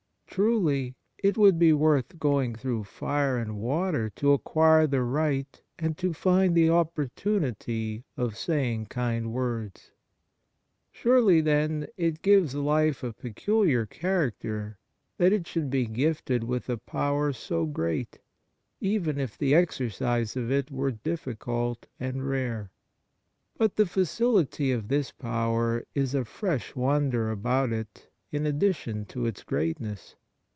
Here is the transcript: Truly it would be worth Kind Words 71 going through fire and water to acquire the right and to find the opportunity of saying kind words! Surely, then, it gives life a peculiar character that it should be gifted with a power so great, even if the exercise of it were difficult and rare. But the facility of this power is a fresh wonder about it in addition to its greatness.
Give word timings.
Truly 0.33 0.95
it 1.17 1.37
would 1.37 1.59
be 1.59 1.73
worth 1.73 2.07
Kind 2.17 2.21
Words 2.23 2.31
71 2.31 2.31
going 2.31 2.55
through 2.55 2.83
fire 2.85 3.37
and 3.37 3.57
water 3.59 4.09
to 4.11 4.31
acquire 4.31 4.87
the 4.87 5.01
right 5.01 5.61
and 5.77 5.97
to 5.97 6.13
find 6.13 6.55
the 6.55 6.69
opportunity 6.69 8.05
of 8.15 8.37
saying 8.37 8.85
kind 8.85 9.33
words! 9.33 9.91
Surely, 10.89 11.41
then, 11.41 11.87
it 11.97 12.21
gives 12.21 12.55
life 12.55 13.03
a 13.03 13.11
peculiar 13.11 13.85
character 13.85 14.77
that 15.17 15.33
it 15.33 15.47
should 15.47 15.69
be 15.69 15.85
gifted 15.85 16.45
with 16.45 16.69
a 16.69 16.77
power 16.77 17.33
so 17.33 17.65
great, 17.65 18.19
even 18.79 19.19
if 19.19 19.37
the 19.37 19.53
exercise 19.53 20.37
of 20.37 20.49
it 20.49 20.71
were 20.71 20.91
difficult 20.91 21.87
and 21.99 22.25
rare. 22.25 22.71
But 23.57 23.75
the 23.75 23.85
facility 23.85 24.71
of 24.71 24.87
this 24.87 25.11
power 25.11 25.83
is 25.93 26.15
a 26.15 26.23
fresh 26.23 26.73
wonder 26.73 27.31
about 27.31 27.73
it 27.73 28.07
in 28.31 28.45
addition 28.45 29.03
to 29.07 29.25
its 29.25 29.43
greatness. 29.43 30.15